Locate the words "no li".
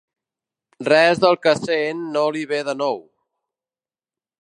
2.17-2.43